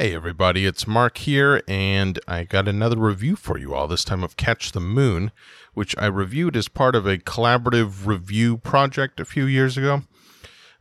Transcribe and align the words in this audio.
Hey 0.00 0.14
everybody, 0.14 0.64
it's 0.64 0.86
Mark 0.86 1.18
here, 1.18 1.60
and 1.66 2.20
I 2.28 2.44
got 2.44 2.68
another 2.68 2.98
review 2.98 3.34
for 3.34 3.58
you 3.58 3.74
all, 3.74 3.88
this 3.88 4.04
time 4.04 4.22
of 4.22 4.36
Catch 4.36 4.70
the 4.70 4.78
Moon, 4.78 5.32
which 5.74 5.92
I 5.98 6.06
reviewed 6.06 6.56
as 6.56 6.68
part 6.68 6.94
of 6.94 7.04
a 7.04 7.18
collaborative 7.18 8.06
review 8.06 8.58
project 8.58 9.18
a 9.18 9.24
few 9.24 9.44
years 9.44 9.76
ago. 9.76 10.02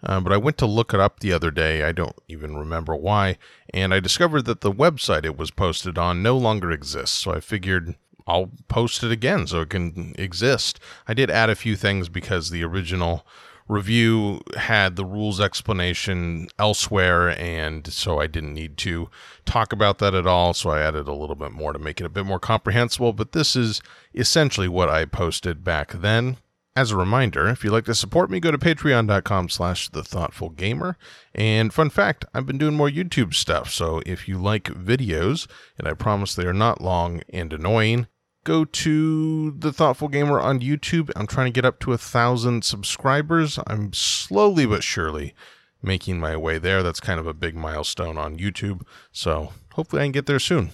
Uh, 0.04 0.20
but 0.20 0.32
I 0.32 0.38
went 0.38 0.60
to 0.60 0.68
look 0.68 0.94
it 0.94 1.00
up 1.00 1.20
the 1.20 1.34
other 1.34 1.50
day, 1.50 1.82
I 1.82 1.94
don't 1.94 2.16
even 2.28 2.56
remember 2.56 2.96
why, 2.96 3.40
and 3.74 3.92
I 3.92 4.00
discovered 4.00 4.44
that 4.44 4.62
the 4.62 4.72
website 4.72 5.26
it 5.26 5.36
was 5.36 5.50
posted 5.50 5.98
on 5.98 6.22
no 6.22 6.38
longer 6.38 6.70
exists, 6.70 7.18
so 7.18 7.34
I 7.34 7.40
figured 7.40 7.96
I'll 8.28 8.52
post 8.68 9.02
it 9.02 9.12
again 9.12 9.48
so 9.48 9.62
it 9.62 9.72
can 9.72 10.14
exist. 10.20 10.80
I 11.08 11.16
did 11.16 11.32
add 11.32 11.50
a 11.50 11.56
few 11.56 11.76
things 11.76 12.08
because 12.08 12.52
the 12.52 12.64
original 12.64 13.26
review 13.68 14.42
had 14.56 14.96
the 14.96 15.06
rules 15.06 15.40
explanation 15.40 16.48
elsewhere, 16.58 17.30
and 17.40 17.92
so 17.92 18.20
I 18.20 18.28
didn't 18.28 18.54
need 18.54 18.78
to 18.78 19.10
talk 19.46 19.74
about 19.74 20.00
that 20.00 20.14
at 20.14 20.28
all. 20.28 20.54
So 20.54 20.70
I 20.70 20.82
added 20.82 21.08
a 21.08 21.14
little 21.14 21.36
bit 21.36 21.52
more 21.52 21.74
to 21.74 21.80
make 21.80 22.00
it 22.00 22.06
a 22.06 22.10
bit 22.10 22.26
more 22.26 22.40
comprehensible. 22.40 23.14
But 23.14 23.32
this 23.32 23.56
is 23.56 23.82
essentially 24.14 24.68
what 24.68 24.90
I 24.90 25.06
posted 25.06 25.64
back 25.64 25.92
then. 25.94 26.38
As 26.76 26.92
a 26.92 26.98
reminder, 26.98 27.48
if 27.48 27.64
you'd 27.64 27.74
like 27.74 27.86
to 27.86 27.96
support 27.96 28.30
me, 28.30 28.40
go 28.40 28.52
to 28.52 28.58
patreon.com 28.60 29.50
slash 29.50 29.90
the 29.90 30.04
thoughtful 30.04 30.52
gamer. 30.52 30.96
And 31.34 31.74
fun 31.74 31.90
fact, 31.90 32.24
I've 32.36 32.46
been 32.46 32.60
doing 32.60 32.76
more 32.76 32.90
YouTube 32.90 33.34
stuff. 33.34 33.72
So 33.72 34.04
if 34.06 34.28
you 34.28 34.38
like 34.38 34.66
videos, 34.66 35.48
and 35.80 35.88
I 35.88 35.94
promise 35.94 36.36
they 36.36 36.46
are 36.46 36.54
not 36.54 36.80
long 36.80 37.22
and 37.30 37.52
annoying, 37.52 38.06
go 38.48 38.64
to 38.64 39.52
the 39.52 39.74
Thoughtful 39.74 40.08
Gamer 40.08 40.40
on 40.40 40.62
YouTube. 40.62 41.12
I'm 41.18 41.28
trying 41.28 41.48
to 41.48 41.52
get 41.52 41.66
up 41.66 41.80
to 41.82 41.92
a 41.92 41.98
thousand 41.98 42.64
subscribers. 42.64 43.60
I'm 43.68 43.92
slowly 43.92 44.66
but 44.66 44.84
surely 44.84 45.36
making 45.84 46.22
my 46.22 46.38
way 46.38 46.58
there. 46.58 46.82
That's 46.82 47.02
kind 47.02 47.20
of 47.20 47.28
a 47.28 47.34
big 47.34 47.56
milestone 47.56 48.18
on 48.18 48.38
YouTube. 48.38 48.84
So 49.12 49.52
hopefully 49.74 50.02
I 50.02 50.06
can 50.06 50.14
get 50.14 50.28
there 50.28 50.40
soon. 50.40 50.72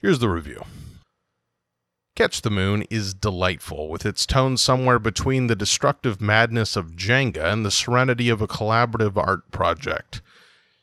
Here's 0.00 0.18
the 0.18 0.28
review. 0.28 0.64
Catch 2.16 2.42
the 2.42 2.50
Moon 2.50 2.82
is 2.90 3.14
delightful, 3.14 3.88
with 3.88 4.04
its 4.04 4.26
tone 4.26 4.56
somewhere 4.56 4.98
between 4.98 5.46
the 5.46 5.56
destructive 5.56 6.20
madness 6.20 6.74
of 6.74 6.96
Jenga 6.96 7.52
and 7.52 7.64
the 7.64 7.70
serenity 7.70 8.30
of 8.30 8.42
a 8.42 8.48
collaborative 8.48 9.16
art 9.16 9.48
project. 9.52 10.22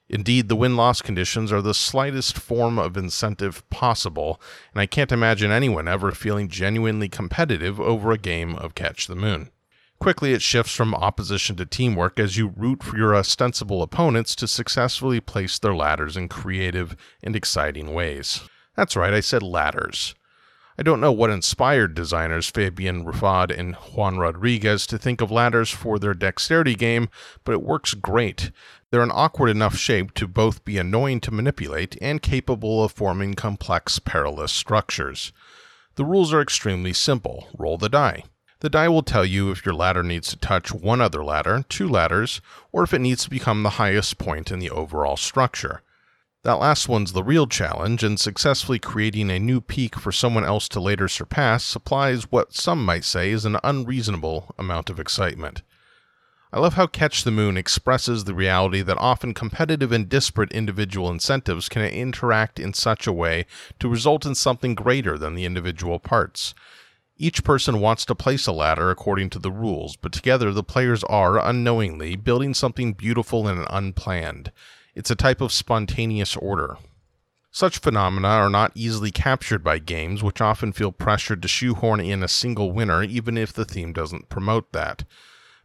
Indeed, 0.09 0.49
the 0.49 0.55
win 0.55 0.75
loss 0.75 1.03
conditions 1.03 1.51
are 1.51 1.61
the 1.61 1.75
slightest 1.75 2.37
form 2.37 2.79
of 2.79 2.97
incentive 2.97 3.67
possible, 3.69 4.41
and 4.73 4.81
I 4.81 4.87
can't 4.87 5.11
imagine 5.11 5.51
anyone 5.51 5.87
ever 5.87 6.11
feeling 6.11 6.47
genuinely 6.47 7.07
competitive 7.07 7.79
over 7.79 8.11
a 8.11 8.17
game 8.17 8.55
of 8.55 8.73
Catch 8.73 9.05
the 9.05 9.15
Moon. 9.15 9.51
Quickly, 9.99 10.33
it 10.33 10.41
shifts 10.41 10.73
from 10.73 10.95
opposition 10.95 11.57
to 11.57 11.65
teamwork 11.65 12.19
as 12.19 12.37
you 12.37 12.53
root 12.55 12.81
for 12.81 12.97
your 12.97 13.15
ostensible 13.15 13.83
opponents 13.83 14.33
to 14.37 14.47
successfully 14.47 15.19
place 15.19 15.59
their 15.59 15.75
ladders 15.75 16.17
in 16.17 16.27
creative 16.27 16.95
and 17.21 17.35
exciting 17.35 17.93
ways. 17.93 18.41
That's 18.75 18.95
right, 18.95 19.13
I 19.13 19.19
said 19.19 19.43
ladders. 19.43 20.15
I 20.79 20.81
don't 20.81 21.01
know 21.01 21.11
what 21.11 21.29
inspired 21.29 21.93
designers 21.93 22.49
Fabien 22.49 23.03
Riffaud 23.03 23.51
and 23.51 23.75
Juan 23.75 24.17
Rodriguez 24.17 24.87
to 24.87 24.97
think 24.97 25.19
of 25.19 25.29
ladders 25.29 25.69
for 25.69 25.99
their 25.99 26.13
dexterity 26.13 26.73
game, 26.73 27.09
but 27.43 27.51
it 27.51 27.61
works 27.61 27.93
great. 27.93 28.51
They're 28.89 29.01
an 29.01 29.11
awkward 29.13 29.49
enough 29.49 29.75
shape 29.75 30.13
to 30.13 30.25
both 30.25 30.63
be 30.63 30.77
annoying 30.77 31.19
to 31.19 31.33
manipulate 31.33 31.97
and 32.01 32.21
capable 32.21 32.81
of 32.81 32.93
forming 32.93 33.33
complex, 33.33 33.99
perilous 33.99 34.53
structures. 34.53 35.33
The 35.95 36.05
rules 36.05 36.31
are 36.31 36.41
extremely 36.41 36.93
simple. 36.93 37.49
Roll 37.57 37.77
the 37.77 37.89
die. 37.89 38.23
The 38.61 38.69
die 38.69 38.87
will 38.87 39.03
tell 39.03 39.25
you 39.25 39.51
if 39.51 39.65
your 39.65 39.75
ladder 39.75 40.01
needs 40.01 40.29
to 40.29 40.37
touch 40.37 40.71
one 40.73 41.01
other 41.01 41.25
ladder, 41.25 41.65
two 41.67 41.89
ladders, 41.89 42.39
or 42.71 42.83
if 42.83 42.93
it 42.93 42.99
needs 42.99 43.25
to 43.25 43.29
become 43.29 43.63
the 43.63 43.71
highest 43.71 44.17
point 44.17 44.49
in 44.49 44.59
the 44.59 44.69
overall 44.69 45.17
structure. 45.17 45.81
That 46.43 46.53
last 46.53 46.87
one's 46.87 47.11
the 47.11 47.23
real 47.23 47.47
challenge, 47.47 48.01
and 48.01 48.17
successfully 48.17 48.79
creating 48.79 49.29
a 49.29 49.39
new 49.39 49.59
peak 49.59 49.95
for 49.95 50.13
someone 50.13 50.45
else 50.45 50.69
to 50.69 50.79
later 50.79 51.09
surpass 51.09 51.65
supplies 51.65 52.31
what 52.31 52.53
some 52.53 52.85
might 52.85 53.03
say 53.03 53.31
is 53.31 53.43
an 53.43 53.57
unreasonable 53.61 54.55
amount 54.57 54.89
of 54.89 55.01
excitement. 55.01 55.63
I 56.53 56.59
love 56.59 56.75
how 56.75 56.87
Catch 56.87 57.25
the 57.25 57.31
Moon 57.31 57.57
expresses 57.57 58.23
the 58.23 58.33
reality 58.33 58.81
that 58.81 58.97
often 58.99 59.33
competitive 59.33 59.91
and 59.91 60.07
disparate 60.07 60.53
individual 60.53 61.11
incentives 61.11 61.67
can 61.67 61.83
interact 61.83 62.57
in 62.57 62.73
such 62.73 63.05
a 63.05 63.13
way 63.13 63.45
to 63.79 63.89
result 63.89 64.25
in 64.25 64.33
something 64.33 64.75
greater 64.75 65.17
than 65.17 65.35
the 65.35 65.45
individual 65.45 65.99
parts. 65.99 66.55
Each 67.17 67.43
person 67.43 67.81
wants 67.81 68.05
to 68.05 68.15
place 68.15 68.47
a 68.47 68.53
ladder 68.53 68.89
according 68.89 69.29
to 69.31 69.39
the 69.39 69.51
rules, 69.51 69.97
but 69.97 70.13
together 70.13 70.53
the 70.53 70.63
players 70.63 71.03
are, 71.03 71.37
unknowingly, 71.37 72.15
building 72.15 72.53
something 72.53 72.93
beautiful 72.93 73.45
and 73.45 73.67
unplanned. 73.69 74.53
It's 74.99 75.09
a 75.09 75.15
type 75.15 75.39
of 75.39 75.53
spontaneous 75.53 76.35
order. 76.35 76.77
Such 77.51 77.79
phenomena 77.79 78.27
are 78.27 78.49
not 78.49 78.73
easily 78.75 79.11
captured 79.11 79.63
by 79.63 79.79
games, 79.79 80.21
which 80.21 80.41
often 80.41 80.73
feel 80.73 80.91
pressured 80.91 81.41
to 81.41 81.47
shoehorn 81.47 82.01
in 82.01 82.21
a 82.21 82.27
single 82.27 82.73
winner, 82.73 83.01
even 83.03 83.37
if 83.37 83.53
the 83.53 83.63
theme 83.63 83.93
doesn't 83.93 84.27
promote 84.27 84.73
that. 84.73 85.05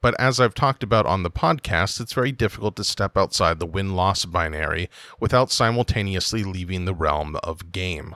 But 0.00 0.14
as 0.20 0.38
I've 0.38 0.54
talked 0.54 0.84
about 0.84 1.06
on 1.06 1.24
the 1.24 1.32
podcast, 1.32 2.00
it's 2.00 2.12
very 2.12 2.30
difficult 2.30 2.76
to 2.76 2.84
step 2.84 3.16
outside 3.16 3.58
the 3.58 3.66
win 3.66 3.96
loss 3.96 4.24
binary 4.24 4.88
without 5.18 5.50
simultaneously 5.50 6.44
leaving 6.44 6.84
the 6.84 6.94
realm 6.94 7.34
of 7.42 7.72
game. 7.72 8.14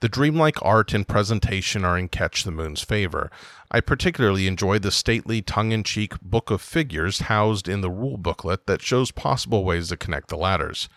The 0.00 0.08
dreamlike 0.08 0.56
art 0.62 0.94
and 0.94 1.06
presentation 1.06 1.84
are 1.84 1.98
in 1.98 2.08
Catch 2.08 2.44
the 2.44 2.50
Moon's 2.50 2.80
favor. 2.80 3.30
I 3.70 3.80
particularly 3.80 4.46
enjoy 4.46 4.78
the 4.78 4.90
stately, 4.90 5.42
tongue 5.42 5.72
in 5.72 5.84
cheek 5.84 6.18
book 6.22 6.50
of 6.50 6.62
figures 6.62 7.20
housed 7.20 7.68
in 7.68 7.82
the 7.82 7.90
rule 7.90 8.16
booklet 8.16 8.66
that 8.66 8.80
shows 8.80 9.10
possible 9.10 9.62
ways 9.62 9.88
to 9.88 9.98
connect 9.98 10.28
the 10.28 10.38
ladders. 10.38 10.88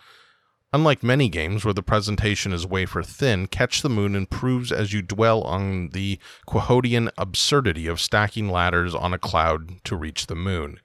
Unlike 0.72 1.04
many 1.04 1.28
games 1.28 1.66
where 1.66 1.74
the 1.74 1.84
presentation 1.84 2.54
is 2.54 2.66
wafer 2.66 3.04
thin, 3.04 3.48
Catch 3.48 3.82
the 3.82 3.90
Moon 3.90 4.16
improves 4.16 4.72
as 4.72 4.94
you 4.94 5.02
dwell 5.02 5.42
on 5.42 5.90
the 5.90 6.18
Quixotean 6.48 7.12
absurdity 7.18 7.88
of 7.88 8.00
stacking 8.00 8.50
ladders 8.50 8.96
on 8.96 9.14
a 9.14 9.20
cloud 9.20 9.84
to 9.84 9.98
reach 9.98 10.28
the 10.28 10.36
moon. 10.36 10.80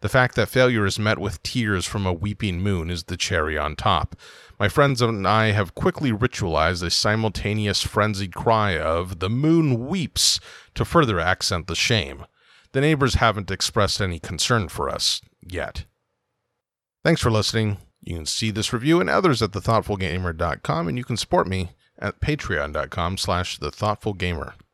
The 0.00 0.08
fact 0.08 0.36
that 0.36 0.48
failure 0.48 0.86
is 0.86 0.98
met 0.98 1.18
with 1.18 1.42
tears 1.42 1.84
from 1.84 2.06
a 2.06 2.12
weeping 2.12 2.60
moon 2.60 2.88
is 2.88 3.04
the 3.04 3.16
cherry 3.16 3.58
on 3.58 3.74
top. 3.74 4.14
My 4.58 4.68
friends 4.68 5.02
and 5.02 5.26
I 5.26 5.50
have 5.50 5.74
quickly 5.74 6.12
ritualized 6.12 6.84
a 6.84 6.90
simultaneous 6.90 7.82
frenzied 7.82 8.34
cry 8.34 8.78
of, 8.78 9.18
The 9.18 9.28
moon 9.28 9.86
weeps, 9.86 10.38
to 10.74 10.84
further 10.84 11.18
accent 11.18 11.66
the 11.66 11.74
shame. 11.74 12.26
The 12.72 12.80
neighbors 12.80 13.14
haven't 13.14 13.50
expressed 13.50 14.00
any 14.00 14.20
concern 14.20 14.68
for 14.68 14.88
us 14.88 15.20
yet. 15.40 15.84
Thanks 17.04 17.20
for 17.20 17.30
listening. 17.30 17.78
You 18.00 18.16
can 18.16 18.26
see 18.26 18.50
this 18.50 18.72
review 18.72 19.00
and 19.00 19.10
others 19.10 19.42
at 19.42 19.50
thethoughtfulgamer.com, 19.50 20.88
and 20.88 20.96
you 20.96 21.04
can 21.04 21.16
support 21.16 21.48
me 21.48 21.70
at 21.98 22.20
patreon.com 22.20 23.18
slash 23.18 23.58
thethoughtfulgamer. 23.58 24.52